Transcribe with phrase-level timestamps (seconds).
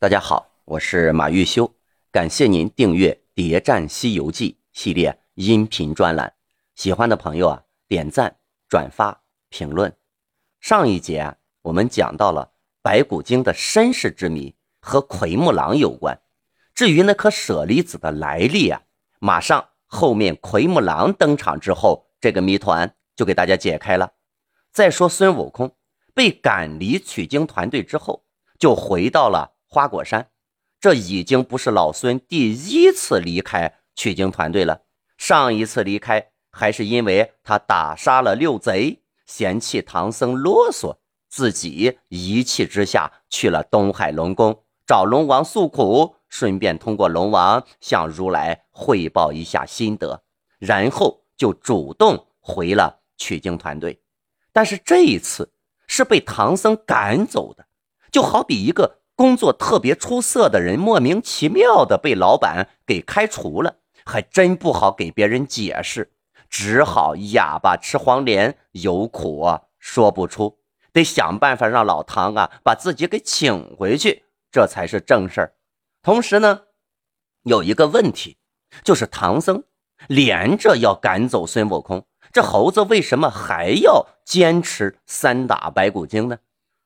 [0.00, 1.74] 大家好，我是马玉修，
[2.12, 6.32] 感谢您订阅《谍战西游记》系列音频专栏。
[6.76, 8.36] 喜欢的朋友啊，点赞、
[8.68, 9.92] 转发、评论。
[10.60, 16.16] 上一节啊，我们讲到了白骨精的身世之谜和奎木狼有关。
[16.76, 18.80] 至于那颗舍利子的来历啊，
[19.18, 24.12] 马上后面奎木狼登场之后，这个谜团就给大家解开了。
[24.70, 25.74] 再说孙悟空
[26.14, 28.24] 被赶离取经团队之后，
[28.60, 29.57] 就回到了。
[29.68, 30.30] 花果山，
[30.80, 34.82] 这已经不是老孙第一次离开取经团队了。
[35.18, 40.96] 上一次离开还是因为他打杀了六贼，嫌弃唐僧啰嗦，
[41.28, 50.22] 自己一气之下去了东海龙宫找龙王诉苦，顺便通过龙王向如来汇报一下心得，
[50.58, 54.00] 然后就主动回了取经团队。
[54.50, 55.52] 但是这一次
[55.86, 57.66] 是被唐僧赶走的，
[58.10, 59.02] 就好比一个。
[59.18, 66.12] 工作特别出色的人，莫名其妙的被老板给开除了，还真不好给别人解释，
[66.48, 70.60] 只好哑巴吃黄连，有苦啊说不出，
[70.92, 75.54] 得想办法让老唐啊把自己给请回去，这才是正事儿。
[76.00, 76.60] 同时呢，
[77.42, 78.36] 有一个问题，
[78.84, 79.64] 就是唐僧
[80.06, 86.38] 连着要赶走孙悟空，这猴子为什么还要坚持三打白骨精呢？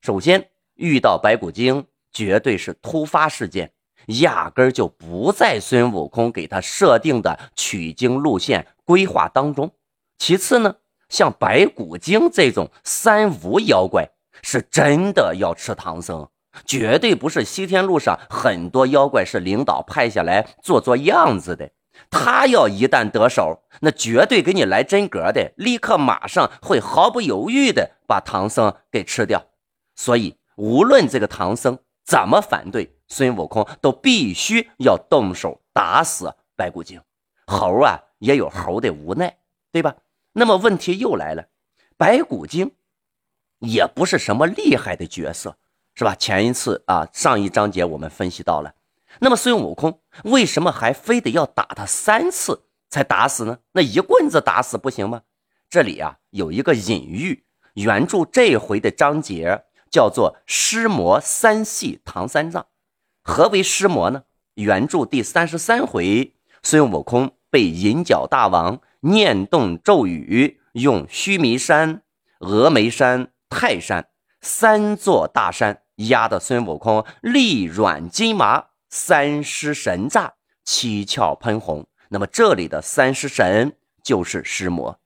[0.00, 1.88] 首先遇到白骨精。
[2.12, 3.72] 绝对是突发事件，
[4.06, 9.70] 压根儿就不在孙悟空给他设定的取经路线规划当中。
[10.18, 10.76] 其次呢，
[11.08, 14.10] 像白骨精这种三无妖怪，
[14.42, 16.28] 是真的要吃唐僧，
[16.66, 21.70] 绝对不是西天路上很多妖怪是领导派下来做做样子的。
[22.10, 29.46] 他要一旦得手，那绝对给你来真格的，立刻马上会毫不犹豫的把唐僧给吃掉。
[29.94, 31.78] 所以，无论这个唐僧。
[32.10, 37.00] 怎么反对孙悟空都必须要动手打死白骨精，
[37.46, 39.36] 猴啊也有猴的无奈，
[39.70, 39.94] 对吧？
[40.32, 41.46] 那么问题又来了，
[41.96, 42.72] 白骨精
[43.60, 45.56] 也不是什么厉害的角色，
[45.94, 46.16] 是吧？
[46.16, 48.74] 前一次啊，上一章节我们分析到了，
[49.20, 53.60] 那么孙悟空为什么还非得要打他三次才打死呢？
[53.70, 55.22] 那一棍子打死不行吗？
[55.68, 57.44] 这里啊有一个隐喻，
[57.74, 59.66] 原著这回的章节。
[59.90, 62.66] 叫做尸魔三系唐三藏，
[63.22, 64.22] 何为尸魔呢？
[64.54, 72.02] 原著第三十三回，孙悟空被银角大王念动咒语，用须弥山、
[72.38, 74.08] 峨眉山、泰山
[74.40, 80.34] 三座大山压得孙悟空力软筋麻，三尸神炸，
[80.64, 81.86] 七窍喷红。
[82.10, 84.98] 那么这里的三尸神就是尸魔。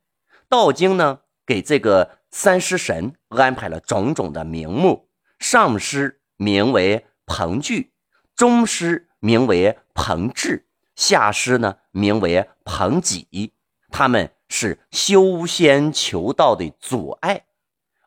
[0.49, 2.19] 道经呢，给这个。
[2.37, 7.93] 三尸神安排了种种的名目，上尸名为彭巨，
[8.35, 10.67] 中尸名为彭志，
[10.97, 13.53] 下尸呢名为彭己。
[13.89, 17.45] 他们是修仙求道的阻碍，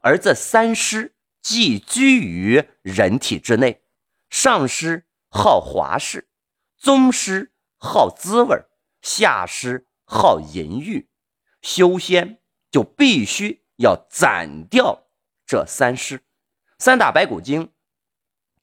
[0.02, 3.82] 而这三尸寄居于人体之内。
[4.30, 6.28] 上尸好华饰，
[6.78, 8.58] 宗师好滋味
[9.02, 11.08] 下尸好淫欲。
[11.62, 12.40] 修仙
[12.72, 13.62] 就必须。
[13.80, 15.04] 要斩掉
[15.46, 16.20] 这三尸，
[16.80, 17.70] 三打白骨精，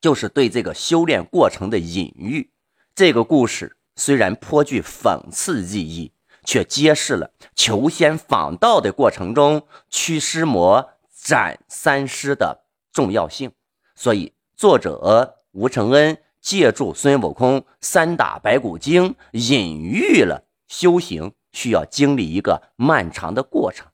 [0.00, 2.50] 就是对这个修炼过程的隐喻。
[2.96, 6.10] 这个故事虽然颇具讽刺意义，
[6.42, 13.52] 却揭示了求仙访道的过程中驱尸魔、斩三尸的重要性。
[13.94, 23.86] 所以，作者吴承恩借助孙悟空三打白骨精，隐喻了修行需要经历一个漫长的过程。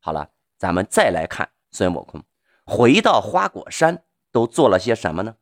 [0.00, 0.30] 好了。
[0.58, 2.24] 咱们再来看孙悟空
[2.64, 5.36] 回到花果山都做了些什么呢？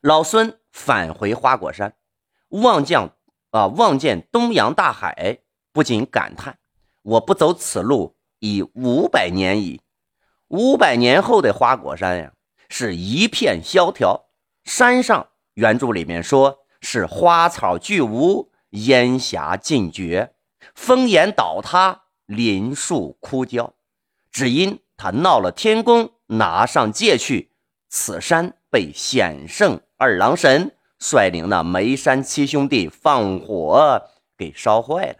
[0.00, 1.94] 老孙返回花果山，
[2.48, 3.12] 望见
[3.50, 5.38] 啊望见东洋大海，
[5.70, 6.58] 不禁感叹：
[7.02, 9.80] 我不走此路已五百年矣。
[10.48, 12.32] 五百年后的花果山呀，
[12.68, 14.26] 是一片萧条，
[14.64, 20.34] 山上原著里面说是花草俱无，烟霞尽绝，
[20.74, 23.74] 峰岩倒塌，林树枯焦。
[24.30, 27.52] 只因他闹了天宫，拿上界去，
[27.88, 34.02] 此山被显圣二郎神率领那眉山七兄弟放火
[34.36, 35.18] 给烧坏了。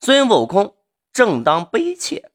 [0.00, 0.74] 孙悟空
[1.12, 2.32] 正当悲切，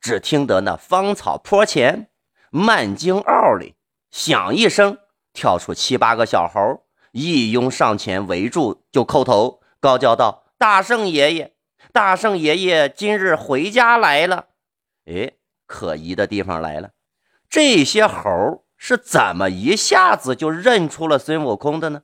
[0.00, 2.10] 只听得那芳草坡前
[2.50, 3.76] 漫经坳里
[4.10, 4.98] 响一声，
[5.32, 11.54] 跳出七八个小猴，一拥上前围住，就叩头高叫道：“大圣爷爷，
[11.92, 14.46] 大圣爷爷，今日回家来了。”
[15.06, 15.32] 哎，
[15.66, 16.90] 可疑的地方来了，
[17.48, 22.02] 这些猴是怎么一下子就认出了孙悟空的呢？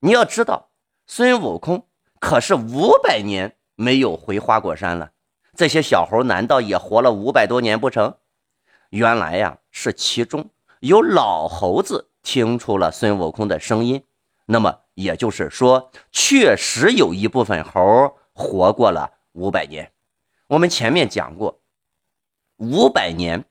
[0.00, 0.70] 你要知道，
[1.06, 1.86] 孙悟空
[2.18, 5.10] 可是五百年没有回花果山了，
[5.56, 8.16] 这些小猴难道也活了五百多年不成？
[8.90, 10.50] 原来呀，是其中
[10.80, 14.04] 有老猴子听出了孙悟空的声音，
[14.46, 19.92] 那么也就是说，确实有一部分猴活过了五百年。
[20.48, 21.62] 我们前面讲过，
[22.56, 23.44] 五百年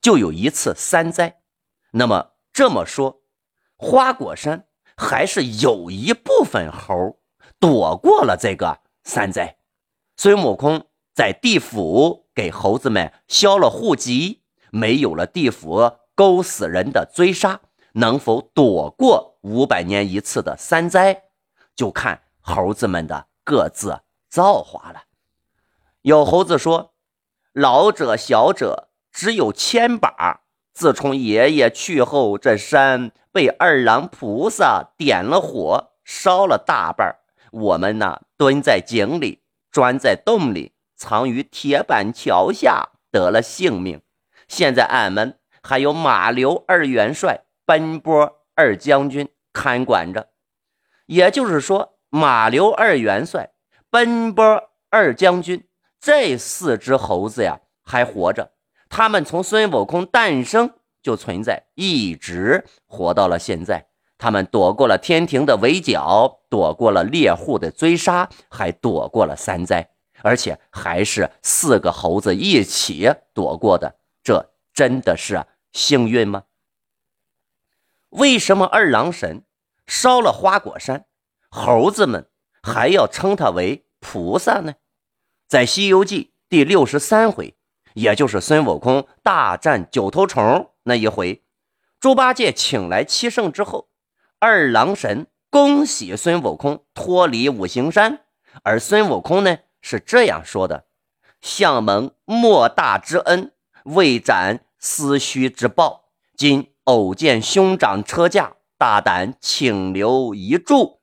[0.00, 1.40] 就有一次三灾。
[1.92, 3.22] 那么这么说，
[3.76, 4.66] 花果山
[4.96, 7.18] 还是有一部分猴
[7.60, 9.58] 躲过了这个三灾。
[10.16, 17.60] 孙悟空在地府给猴子们销了户籍，没有了地府勾死人的追杀，
[17.92, 21.24] 能否躲过五百年一次的三灾，
[21.74, 25.04] 就看猴子们的各自造化了。
[26.02, 26.94] 有猴子说
[27.52, 30.40] ：“老者小者只有千把。”
[30.74, 37.16] 自从爷爷去后，这山被二郎菩萨点了火，烧了大半
[37.52, 44.02] 我们呢，蹲在井里，钻在洞里，藏于铁板桥下，得了性命。
[44.48, 50.30] 现在俺们还有马刘二元帅、奔波二将军看管着。
[51.06, 53.50] 也就是说，马刘二元帅、
[53.90, 55.66] 奔波二将军
[55.98, 58.52] 这四只猴子呀，还活着。
[58.88, 63.88] 他们从孙悟空诞生就存在，一直活到了现在。
[64.16, 69.90] 他们躲过了天庭的围剿，躲过了猎户的追杀，还躲过了三灾，
[70.22, 73.96] 而且还是四个猴子一起躲过的。
[74.22, 76.44] 这真的是幸运吗？
[78.10, 79.42] 为什么二郎神
[79.88, 81.06] 烧了花果山，
[81.56, 82.28] 猴子们
[82.64, 84.74] 还要称他为菩萨呢？
[85.46, 87.54] 在《西游记》第六十三回。
[87.92, 91.44] 也就是孙悟空大战九头虫那一回，
[92.00, 93.88] 猪八戒请来七圣之后，
[94.40, 98.24] 二郎神恭喜孙悟空脱离五行山，
[98.64, 100.86] 而孙悟空呢是这样说的
[101.40, 103.52] ：“相蒙莫大之恩，
[103.84, 106.06] 未展思虚之报，
[106.36, 111.00] 今偶见兄长车驾，大胆请留一住。”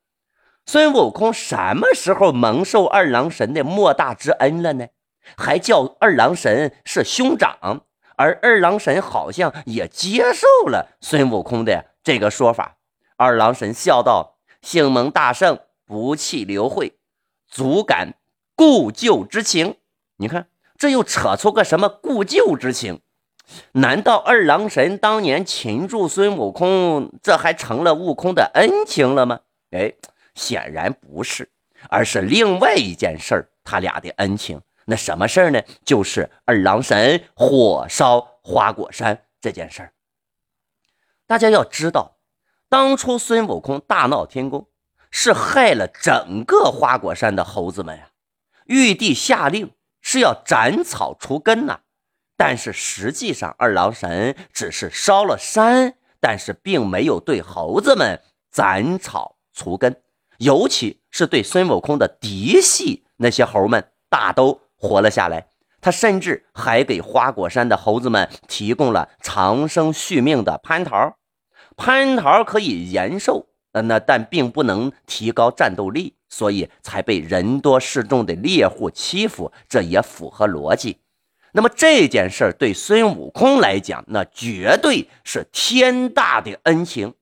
[0.71, 4.87] 孙悟空什么时候蒙受二郎神的莫大之恩了呢？
[5.35, 7.81] 还叫二郎神是兄长，
[8.15, 12.77] 而二郎神好像也接受了孙悟空的这个说法。
[13.17, 16.93] 二郎神笑道：“幸蒙大圣不弃刘慧，
[17.49, 18.13] 足感
[18.55, 19.75] 故旧之情。”
[20.15, 20.47] 你看，
[20.77, 23.01] 这又扯出个什么故旧之情？
[23.73, 29.41] 难道二郎神当年擒住孙悟空，这还成了悟空的恩情了吗？
[29.71, 29.95] 哎，
[30.41, 31.47] 显然不是，
[31.87, 34.59] 而是另外一件事儿，他俩的恩情。
[34.85, 35.61] 那什么事儿呢？
[35.85, 39.93] 就是二郎神火烧花果山这件事儿。
[41.27, 42.17] 大家要知道，
[42.67, 44.67] 当初孙悟空大闹天宫，
[45.11, 48.09] 是害了整个花果山的猴子们呀。
[48.65, 49.71] 玉帝下令
[50.01, 51.81] 是要斩草除根呐，
[52.35, 58.19] 但是实际上二郎神只是烧了山，但是并没有对猴子们
[58.51, 60.00] 斩草除根，
[60.41, 64.61] 尤其是对孙悟空的嫡系那些猴们，大都。
[64.83, 65.45] 活了下来，
[65.79, 71.17] 他甚至还给花果山的猴子们提供了长生续命的蟠桃。
[71.77, 79.51] 蟠桃可以延寿，呃那但并不能提高战斗力，所以才被人多势众的猎户欺负。
[79.69, 80.97] 这也符合逻辑。
[81.51, 87.13] 那么这件事对孙悟空来讲，那绝对是天大的恩情。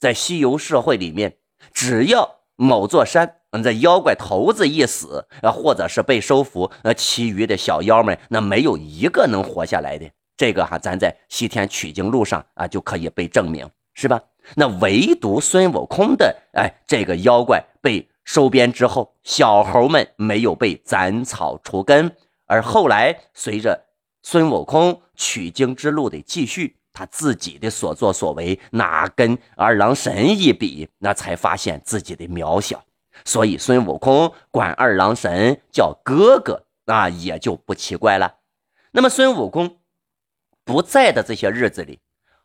[0.00, 1.36] 在西游社会里面，
[1.74, 3.36] 只要某座山。
[3.50, 10.10] 嗯，这妖怪头子一死，啊，或者是被收服，那其余的小妖们，那没有一个能活下来的。
[10.36, 14.18] 这个哈，咱在西天取经路上啊，就可以被证明，是吧？
[14.56, 22.16] 那唯独孙悟空的，哎，这个妖怪被收编之后，小猴们没有被斩草除根，
[22.46, 23.84] 而后来随着
[24.22, 32.84] 孙悟空取经之路的继续，他自己的所作所为，哪跟二郎神一比，那才发现自己的渺小。
[33.24, 38.36] 所以孙悟空管二郎神叫哥哥，那也就不奇怪了。
[38.90, 39.78] 那么孙悟空
[40.64, 42.00] 不在的这些日子里，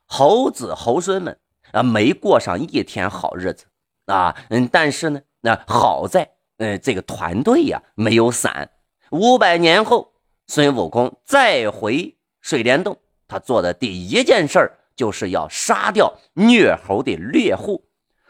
[0.05, 1.37] 猴子猴孙们
[1.71, 3.65] 啊没过上一天好日子
[4.05, 4.35] 啊。
[4.49, 8.69] 嗯，但是呢，那好在，嗯，这个团队呀没有散。
[9.09, 10.13] 五百年后，
[10.47, 17.85] 孙悟空再回水帘洞，他做的第一件事儿就是要杀掉虐猴的猎户。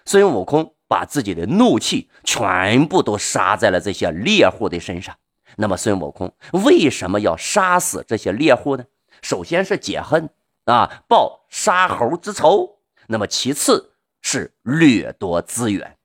[0.06, 0.74] 孙悟空。
[0.90, 5.18] 把自己的怒气全部都杀在了这些猎户的身上。
[5.58, 8.86] 那么，孙悟空为什么要杀死这些猎户呢？
[9.22, 10.30] 首先是解恨
[10.64, 12.78] 啊，报杀猴之仇。
[13.08, 15.98] 那么其次是掠夺资源，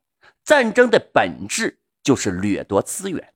[0.44, 3.32] 战争的本质就是掠夺资源。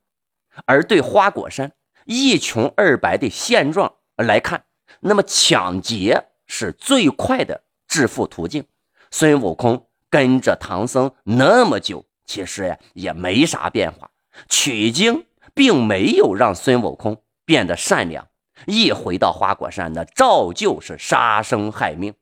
[0.64, 1.70] 而对花果山
[2.06, 4.64] 一穷二白的现状来看，
[5.06, 8.66] 那么抢劫是最快的致富途径。
[9.10, 14.10] 孙悟空跟着唐僧那么久，其实呀也没啥变化，
[14.48, 18.26] 取经并没有让孙悟空变得善良。
[18.66, 22.14] 一回到花果山，那照旧是杀生害命。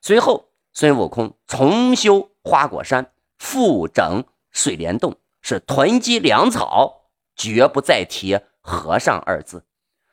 [0.00, 9.64] 随后，孙悟空重修花果山，复整水帘洞，是囤积粮草，绝不再提和尚二字。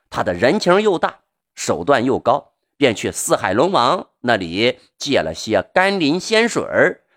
[0.09, 1.21] 他的人情又大，
[1.55, 6.63] 手段又高，便去四海龙王那里借了些甘霖仙水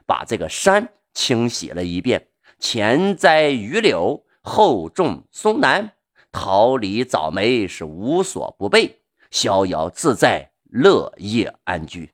[0.07, 2.29] 把这个山清洗了一遍，
[2.59, 5.93] 前栽榆柳，后种松楠。
[6.31, 9.01] 桃李枣梅是无所不备，
[9.31, 12.13] 逍遥自在，乐业安居。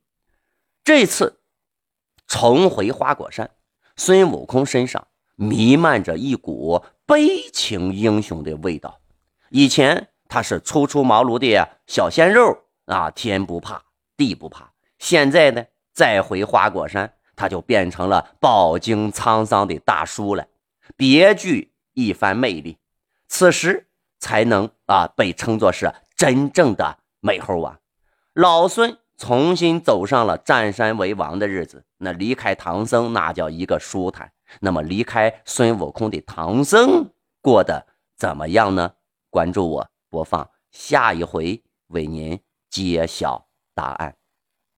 [0.85, 1.41] 这次
[2.29, 3.51] 重回花果山，
[3.97, 9.01] 孙悟空身上弥漫着一股悲情英雄的味道。
[9.51, 13.83] 以前他是初出茅庐的小鲜肉啊，天不怕
[14.17, 14.73] 地不怕。
[14.99, 15.63] 现在呢，
[15.93, 20.47] 再回花果山，他就变成了饱经沧桑的大叔了，
[20.97, 22.79] 别具一番魅力。
[23.29, 23.89] 此时。
[24.25, 27.81] 才能啊被称作是真正的美猴王。
[28.35, 34.31] 老孙重新走上了占山为王的日子，那离开唐僧那叫一个舒坦。
[34.61, 37.11] 那么离开孙悟空的唐僧
[37.41, 37.85] 过得
[38.17, 38.93] 怎么样呢？
[39.29, 42.39] 关注我，播放下一回为您
[42.69, 44.22] 揭晓答案。